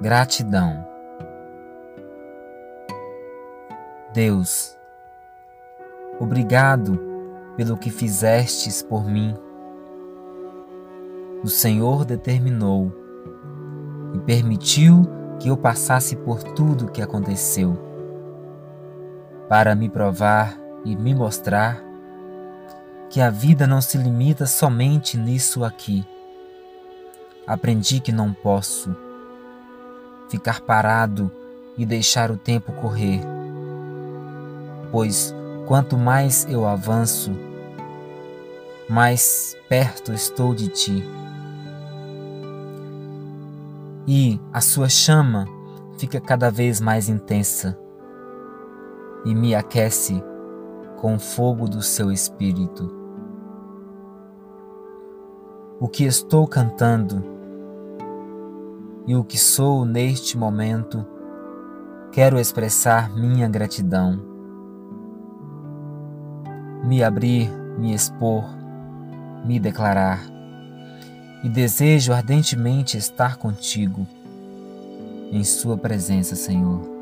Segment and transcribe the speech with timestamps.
[0.00, 0.82] Gratidão.
[4.14, 4.74] Deus,
[6.18, 6.98] obrigado
[7.54, 9.36] pelo que fizestes por mim.
[11.44, 12.90] O Senhor determinou
[14.14, 15.02] e permitiu
[15.38, 17.76] que eu passasse por tudo o que aconteceu,
[19.50, 21.84] para me provar e me mostrar
[23.10, 26.06] que a vida não se limita somente nisso aqui.
[27.46, 29.09] Aprendi que não posso
[30.30, 31.30] ficar parado
[31.76, 33.20] e deixar o tempo correr,
[34.92, 35.34] pois
[35.66, 37.32] quanto mais eu avanço,
[38.88, 41.04] mais perto estou de ti.
[44.06, 45.46] E a sua chama
[45.98, 47.78] fica cada vez mais intensa
[49.24, 50.22] e me aquece
[50.96, 52.90] com o fogo do seu espírito.
[55.78, 57.39] O que estou cantando
[59.06, 61.06] e o que sou neste momento,
[62.12, 64.20] quero expressar minha gratidão.
[66.84, 68.44] Me abrir, me expor,
[69.44, 70.20] me declarar.
[71.42, 74.06] E desejo ardentemente estar contigo,
[75.32, 76.99] em Sua presença, Senhor.